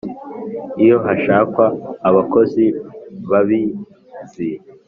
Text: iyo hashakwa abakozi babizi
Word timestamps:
iyo 0.83 0.97
hashakwa 1.05 1.65
abakozi 2.07 2.63
babizi 3.29 4.49